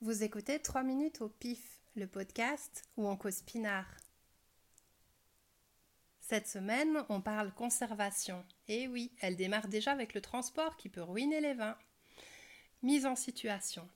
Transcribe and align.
Vous 0.00 0.22
écoutez 0.22 0.60
3 0.60 0.84
minutes 0.84 1.22
au 1.22 1.28
pif, 1.28 1.80
le 1.96 2.06
podcast 2.06 2.84
où 2.96 3.08
on 3.08 3.16
cause 3.16 3.42
pinard. 3.42 3.96
Cette 6.20 6.46
semaine, 6.46 7.04
on 7.08 7.20
parle 7.20 7.52
conservation. 7.52 8.44
Et 8.68 8.86
oui, 8.86 9.10
elle 9.20 9.34
démarre 9.34 9.66
déjà 9.66 9.90
avec 9.90 10.14
le 10.14 10.20
transport 10.20 10.76
qui 10.76 10.88
peut 10.88 11.02
ruiner 11.02 11.40
les 11.40 11.54
vins. 11.54 11.76
Mise 12.82 13.06
en 13.06 13.16
situation. 13.16 13.88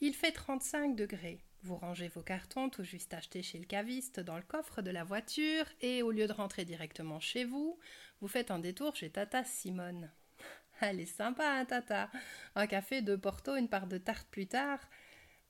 Il 0.00 0.14
fait 0.14 0.32
35 0.32 0.96
degrés. 0.96 1.44
Vous 1.62 1.76
rangez 1.76 2.08
vos 2.08 2.22
cartons 2.22 2.70
tout 2.70 2.84
juste 2.84 3.12
achetés 3.12 3.42
chez 3.42 3.58
le 3.58 3.66
caviste 3.66 4.20
dans 4.20 4.36
le 4.36 4.42
coffre 4.42 4.80
de 4.80 4.90
la 4.90 5.04
voiture 5.04 5.66
et 5.82 6.02
au 6.02 6.10
lieu 6.10 6.26
de 6.26 6.32
rentrer 6.32 6.64
directement 6.64 7.20
chez 7.20 7.44
vous, 7.44 7.78
vous 8.22 8.28
faites 8.28 8.50
un 8.50 8.60
détour 8.60 8.96
chez 8.96 9.10
Tata 9.10 9.44
Simone. 9.44 10.10
Elle 10.80 11.00
est 11.00 11.04
sympa, 11.04 11.46
hein, 11.46 11.66
Tata? 11.66 12.10
Un 12.54 12.66
café, 12.66 13.02
de 13.02 13.14
Porto, 13.14 13.56
une 13.56 13.68
part 13.68 13.88
de 13.88 13.98
tarte 13.98 14.28
plus 14.30 14.46
tard? 14.46 14.80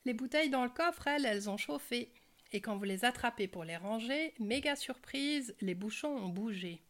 Les 0.04 0.14
bouteilles 0.14 0.50
dans 0.50 0.64
le 0.64 0.70
coffre, 0.70 1.06
elles, 1.06 1.26
elles 1.26 1.48
ont 1.48 1.56
chauffé. 1.56 2.12
Et 2.52 2.60
quand 2.60 2.76
vous 2.76 2.84
les 2.84 3.04
attrapez 3.04 3.48
pour 3.48 3.64
les 3.64 3.76
ranger, 3.76 4.34
méga 4.38 4.76
surprise, 4.76 5.56
les 5.60 5.74
bouchons 5.74 6.16
ont 6.16 6.28
bougé. 6.28 6.82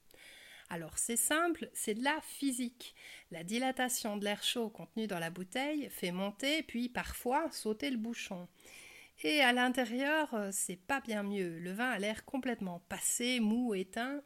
Alors 0.69 0.99
c'est 0.99 1.17
simple, 1.17 1.71
c'est 1.73 1.95
de 1.95 2.03
la 2.03 2.21
physique. 2.23 2.95
La 3.31 3.45
dilatation 3.45 4.17
de 4.17 4.25
l'air 4.25 4.43
chaud 4.43 4.69
contenu 4.69 5.07
dans 5.07 5.19
la 5.19 5.31
bouteille 5.31 5.89
fait 5.91 6.11
monter 6.11 6.63
puis 6.63 6.89
parfois 6.89 7.51
sauter 7.51 7.91
le 7.91 7.97
bouchon. 7.97 8.49
Et 9.23 9.41
à 9.41 9.53
l'intérieur, 9.53 10.35
euh, 10.35 10.51
c'est 10.53 10.77
pas 10.77 11.01
bien 11.01 11.23
mieux. 11.23 11.59
Le 11.61 11.73
vin 11.73 11.91
a 11.91 11.99
l'air 11.99 12.25
complètement 12.25 12.81
passé, 12.89 13.39
mou, 13.41 13.75
éteint. 13.75 14.23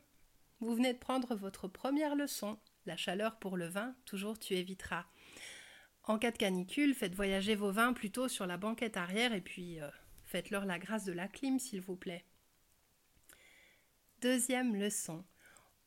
Vous 0.60 0.74
venez 0.74 0.94
de 0.94 0.98
prendre 0.98 1.34
votre 1.34 1.68
première 1.68 2.16
leçon. 2.16 2.58
La 2.86 2.96
chaleur 2.96 3.38
pour 3.38 3.56
le 3.56 3.66
vin, 3.66 3.94
toujours 4.06 4.38
tu 4.38 4.54
éviteras. 4.54 5.04
En 6.08 6.18
cas 6.18 6.30
de 6.30 6.38
canicule, 6.38 6.94
faites 6.94 7.14
voyager 7.14 7.54
vos 7.54 7.70
vins 7.70 7.92
plutôt 7.92 8.28
sur 8.28 8.46
la 8.46 8.56
banquette 8.56 8.96
arrière 8.96 9.34
et 9.34 9.42
puis 9.42 9.78
euh, 9.78 9.90
faites-leur 10.24 10.64
la 10.64 10.78
grâce 10.78 11.04
de 11.04 11.12
la 11.12 11.28
clim, 11.28 11.58
s'il 11.58 11.82
vous 11.82 11.96
plaît. 11.96 12.24
Deuxième 14.22 14.74
leçon. 14.74 15.22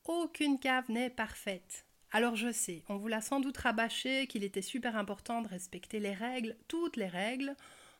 Aucune 0.04 0.60
cave 0.60 0.88
n'est 0.88 1.10
parfaite. 1.10 1.86
Alors 2.12 2.36
je 2.36 2.52
sais, 2.52 2.84
on 2.88 2.98
vous 2.98 3.08
l'a 3.08 3.20
sans 3.20 3.40
doute 3.40 3.56
rabâché 3.56 4.28
qu'il 4.28 4.44
était 4.44 4.62
super 4.62 4.96
important 4.96 5.42
de 5.42 5.48
respecter 5.48 5.98
les 5.98 6.14
règles, 6.14 6.56
toutes 6.68 6.96
les 6.96 7.08
règles. 7.08 7.56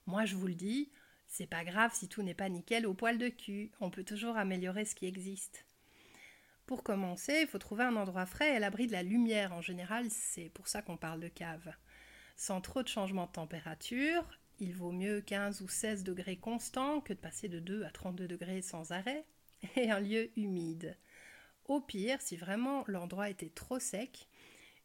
Moi 0.06 0.24
je 0.24 0.36
vous 0.36 0.46
le 0.46 0.54
dis, 0.54 0.92
c'est 1.26 1.48
pas 1.48 1.64
grave 1.64 1.90
si 1.92 2.08
tout 2.08 2.22
n'est 2.22 2.34
pas 2.34 2.48
nickel 2.48 2.86
au 2.86 2.94
poil 2.94 3.18
de 3.18 3.30
cul, 3.30 3.72
on 3.80 3.90
peut 3.90 4.04
toujours 4.04 4.36
améliorer 4.36 4.84
ce 4.84 4.94
qui 4.94 5.06
existe. 5.06 5.66
Pour 6.66 6.84
commencer, 6.84 7.40
il 7.42 7.48
faut 7.48 7.58
trouver 7.58 7.82
un 7.82 7.96
endroit 7.96 8.26
frais 8.26 8.52
et 8.52 8.56
à 8.56 8.60
l'abri 8.60 8.86
de 8.86 8.92
la 8.92 9.02
lumière. 9.02 9.52
En 9.52 9.60
général, 9.60 10.06
c'est 10.08 10.50
pour 10.50 10.68
ça 10.68 10.82
qu'on 10.82 10.96
parle 10.96 11.18
de 11.18 11.28
cave 11.28 11.74
sans 12.42 12.60
trop 12.60 12.82
de 12.82 12.88
changement 12.88 13.26
de 13.26 13.30
température. 13.30 14.24
Il 14.58 14.74
vaut 14.74 14.90
mieux 14.90 15.20
15 15.20 15.62
ou 15.62 15.68
16 15.68 16.02
degrés 16.02 16.36
constants 16.36 17.00
que 17.00 17.12
de 17.12 17.18
passer 17.18 17.48
de 17.48 17.60
2 17.60 17.84
à 17.84 17.90
32 17.90 18.26
degrés 18.26 18.62
sans 18.62 18.90
arrêt, 18.90 19.24
et 19.76 19.92
un 19.92 20.00
lieu 20.00 20.28
humide. 20.36 20.96
Au 21.66 21.80
pire, 21.80 22.20
si 22.20 22.36
vraiment 22.36 22.82
l'endroit 22.88 23.30
était 23.30 23.48
trop 23.48 23.78
sec, 23.78 24.26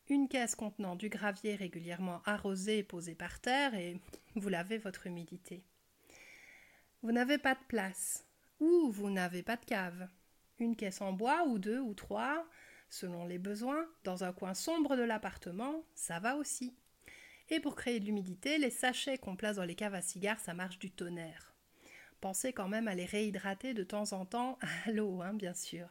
une 0.08 0.28
caisse 0.28 0.54
contenant 0.54 0.96
du 0.96 1.10
gravier 1.10 1.56
régulièrement 1.56 2.22
arrosé 2.26 2.84
posée 2.84 3.16
par 3.16 3.40
terre 3.40 3.74
et 3.74 4.00
vous 4.36 4.50
lavez 4.50 4.78
votre 4.78 5.08
humidité. 5.08 5.64
Vous 7.02 7.12
n'avez 7.12 7.40
pas 7.40 7.56
de 7.56 7.64
place 7.68 8.24
ou 8.60 8.92
vous 8.92 9.10
n'avez 9.10 9.42
pas 9.42 9.58
de 9.58 9.66
cave. 9.66 10.08
Une 10.60 10.76
caisse 10.76 11.02
en 11.02 11.12
bois 11.12 11.48
ou 11.48 11.58
deux 11.58 11.80
ou 11.80 11.96
trois, 11.96 12.48
selon 12.92 13.26
les 13.26 13.40
besoins, 13.40 13.88
dans 14.04 14.24
un 14.24 14.32
coin 14.32 14.54
sombre 14.54 14.96
de 14.96 15.02
l'appartement, 15.02 15.84
ça 15.96 16.20
va 16.20 16.36
aussi. 16.36 16.76
Et 17.50 17.60
pour 17.60 17.76
créer 17.76 18.00
de 18.00 18.06
l'humidité, 18.06 18.58
les 18.58 18.70
sachets 18.70 19.18
qu'on 19.18 19.36
place 19.36 19.56
dans 19.56 19.64
les 19.64 19.76
caves 19.76 19.96
à 19.96 20.02
cigares, 20.02 20.40
ça 20.40 20.54
marche 20.54 20.80
du 20.80 20.92
tonnerre. 20.92 21.54
Pensez 22.20 22.52
quand 22.52 22.68
même 22.68 22.88
à 22.88 22.96
les 22.96 23.06
réhydrater 23.06 23.74
de 23.74 23.84
temps 23.84 24.14
en 24.14 24.26
temps 24.26 24.58
à 24.86 24.92
l'eau, 24.92 25.22
hein, 25.22 25.34
bien 25.34 25.54
sûr. 25.54 25.88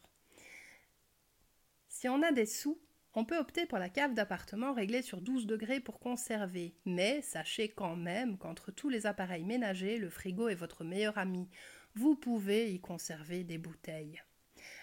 Si 1.89 2.09
on 2.09 2.23
a 2.23 2.33
des 2.33 2.47
sous, 2.47 2.79
on 3.15 3.25
peut 3.25 3.39
opter 3.39 3.65
pour 3.65 3.79
la 3.79 3.89
cave 3.89 4.13
d'appartement 4.13 4.75
réglée 4.75 5.01
sur 5.01 5.23
12 5.23 5.47
degrés 5.47 5.81
pour 5.81 5.99
conserver, 5.99 6.75
mais 6.85 7.23
sachez 7.23 7.71
quand 7.71 7.97
même 7.97 8.37
qu'entre 8.37 8.71
tous 8.71 8.91
les 8.91 9.07
appareils 9.07 9.45
ménagers, 9.45 9.97
le 9.97 10.11
frigo 10.11 10.49
est 10.49 10.55
votre 10.55 10.85
meilleur 10.85 11.17
ami. 11.17 11.49
Vous 11.95 12.15
pouvez 12.15 12.75
y 12.75 12.79
conserver 12.79 13.43
des 13.43 13.57
bouteilles. 13.57 14.23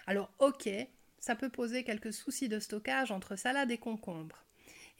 Alors 0.08 0.32
ok, 0.40 0.68
ça 1.20 1.36
peut 1.36 1.48
poser 1.48 1.84
quelques 1.84 2.12
soucis 2.12 2.48
de 2.48 2.58
stockage 2.58 3.12
entre 3.12 3.36
salade 3.36 3.70
et 3.70 3.78
concombre. 3.78 4.43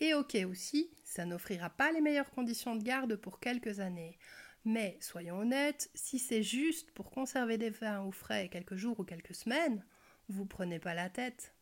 Et 0.00 0.14
ok 0.14 0.36
aussi, 0.48 0.90
ça 1.04 1.24
n'offrira 1.24 1.70
pas 1.70 1.92
les 1.92 2.00
meilleures 2.00 2.30
conditions 2.30 2.76
de 2.76 2.82
garde 2.82 3.16
pour 3.16 3.40
quelques 3.40 3.80
années. 3.80 4.18
Mais 4.64 4.96
soyons 5.00 5.38
honnêtes, 5.38 5.90
si 5.94 6.18
c'est 6.18 6.42
juste 6.42 6.90
pour 6.92 7.10
conserver 7.10 7.58
des 7.58 7.70
vins 7.70 8.02
au 8.02 8.10
frais 8.10 8.48
quelques 8.48 8.76
jours 8.76 8.98
ou 9.00 9.04
quelques 9.04 9.34
semaines, 9.34 9.84
vous 10.28 10.46
prenez 10.46 10.78
pas 10.78 10.94
la 10.94 11.10
tête. 11.10 11.54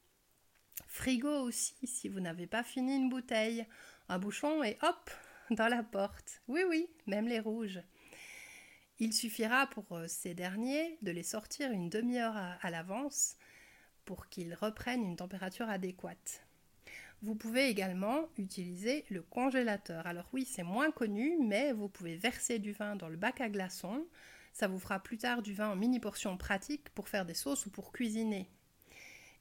Frigo 0.86 1.42
aussi, 1.42 1.86
si 1.86 2.08
vous 2.08 2.20
n'avez 2.20 2.46
pas 2.46 2.62
fini 2.62 2.96
une 2.96 3.08
bouteille, 3.08 3.66
un 4.08 4.18
bouchon 4.18 4.62
et 4.62 4.78
hop, 4.82 5.10
dans 5.50 5.68
la 5.68 5.82
porte. 5.82 6.42
Oui, 6.48 6.62
oui, 6.68 6.88
même 7.06 7.28
les 7.28 7.40
rouges. 7.40 7.80
Il 8.98 9.12
suffira 9.12 9.66
pour 9.66 9.90
euh, 9.92 10.06
ces 10.06 10.34
derniers 10.34 10.98
de 11.02 11.10
les 11.10 11.24
sortir 11.24 11.72
une 11.72 11.88
demi-heure 11.88 12.36
à 12.36 12.70
l'avance 12.70 13.36
pour 14.04 14.28
qu'ils 14.28 14.54
reprennent 14.54 15.02
une 15.02 15.16
température 15.16 15.68
adéquate. 15.68 16.46
Vous 17.22 17.36
pouvez 17.36 17.68
également 17.68 18.28
utiliser 18.36 19.04
le 19.08 19.22
congélateur. 19.22 20.06
Alors 20.08 20.28
oui, 20.32 20.44
c'est 20.44 20.64
moins 20.64 20.90
connu, 20.90 21.38
mais 21.40 21.72
vous 21.72 21.88
pouvez 21.88 22.16
verser 22.16 22.58
du 22.58 22.72
vin 22.72 22.96
dans 22.96 23.08
le 23.08 23.16
bac 23.16 23.40
à 23.40 23.48
glaçons. 23.48 24.04
Ça 24.52 24.66
vous 24.66 24.80
fera 24.80 24.98
plus 24.98 25.18
tard 25.18 25.40
du 25.40 25.54
vin 25.54 25.70
en 25.70 25.76
mini 25.76 26.00
portions 26.00 26.36
pratiques 26.36 26.90
pour 26.90 27.08
faire 27.08 27.24
des 27.24 27.34
sauces 27.34 27.64
ou 27.66 27.70
pour 27.70 27.92
cuisiner. 27.92 28.50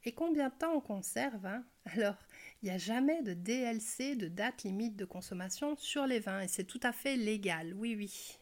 Et 0.03 0.11
combien 0.11 0.49
de 0.49 0.53
temps 0.53 0.75
on 0.75 0.81
conserve 0.81 1.45
hein? 1.45 1.63
Alors, 1.85 2.17
il 2.61 2.69
n'y 2.69 2.71
a 2.71 2.77
jamais 2.77 3.23
de 3.23 3.33
DLC, 3.33 4.15
de 4.15 4.27
date 4.27 4.63
limite 4.63 4.95
de 4.95 5.05
consommation 5.05 5.75
sur 5.75 6.05
les 6.05 6.19
vins, 6.19 6.41
et 6.41 6.47
c'est 6.47 6.63
tout 6.63 6.79
à 6.83 6.91
fait 6.91 7.17
légal, 7.17 7.73
oui 7.75 7.95
oui. 7.95 8.37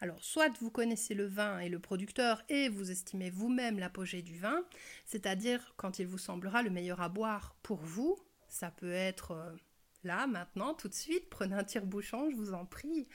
Alors, 0.00 0.22
soit 0.22 0.56
vous 0.58 0.70
connaissez 0.70 1.14
le 1.14 1.26
vin 1.26 1.58
et 1.60 1.68
le 1.68 1.78
producteur 1.78 2.42
et 2.48 2.68
vous 2.68 2.90
estimez 2.90 3.30
vous-même 3.30 3.78
l'apogée 3.78 4.22
du 4.22 4.38
vin, 4.38 4.64
c'est-à-dire 5.04 5.74
quand 5.76 5.98
il 5.98 6.06
vous 6.06 6.18
semblera 6.18 6.62
le 6.62 6.70
meilleur 6.70 7.00
à 7.00 7.08
boire 7.08 7.56
pour 7.62 7.78
vous, 7.78 8.18
ça 8.52 8.70
peut 8.70 8.92
être 8.92 9.30
euh, 9.30 9.56
là, 10.04 10.26
maintenant, 10.26 10.74
tout 10.74 10.88
de 10.88 10.94
suite, 10.94 11.30
prenez 11.30 11.54
un 11.54 11.64
tire-bouchon, 11.64 12.30
je 12.30 12.36
vous 12.36 12.52
en 12.52 12.66
prie. 12.66 13.08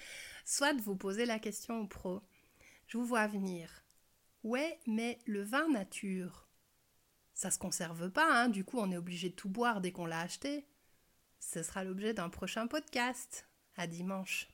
Soit 0.45 0.73
vous 0.81 0.95
posez 0.95 1.25
la 1.25 1.37
question 1.37 1.79
au 1.79 1.87
pro. 1.87 2.23
Je 2.87 2.97
vous 2.97 3.05
vois 3.05 3.27
venir. 3.27 3.83
Ouais, 4.43 4.79
mais 4.87 5.19
le 5.27 5.43
vin 5.43 5.69
nature, 5.69 6.47
ça 7.35 7.51
se 7.51 7.59
conserve 7.59 8.09
pas, 8.09 8.27
hein, 8.33 8.49
du 8.49 8.63
coup 8.63 8.79
on 8.79 8.91
est 8.91 8.97
obligé 8.97 9.29
de 9.29 9.35
tout 9.35 9.49
boire 9.49 9.79
dès 9.79 9.91
qu'on 9.91 10.05
l'a 10.05 10.21
acheté. 10.21 10.65
Ce 11.39 11.61
sera 11.61 11.83
l'objet 11.83 12.13
d'un 12.13 12.29
prochain 12.29 12.67
podcast. 12.67 13.47
À 13.75 13.85
dimanche. 13.85 14.45